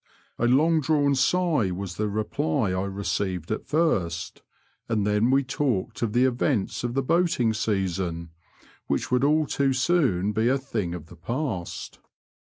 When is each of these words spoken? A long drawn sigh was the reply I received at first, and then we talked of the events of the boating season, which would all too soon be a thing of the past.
A 0.39 0.47
long 0.47 0.81
drawn 0.81 1.13
sigh 1.13 1.69
was 1.69 1.97
the 1.97 2.07
reply 2.09 2.71
I 2.71 2.85
received 2.85 3.51
at 3.51 3.67
first, 3.67 4.41
and 4.89 5.05
then 5.05 5.29
we 5.29 5.43
talked 5.43 6.01
of 6.01 6.13
the 6.13 6.25
events 6.25 6.83
of 6.83 6.95
the 6.95 7.03
boating 7.03 7.53
season, 7.53 8.31
which 8.87 9.11
would 9.11 9.23
all 9.23 9.45
too 9.45 9.73
soon 9.73 10.31
be 10.31 10.47
a 10.47 10.57
thing 10.57 10.95
of 10.95 11.05
the 11.05 11.15
past. 11.15 11.99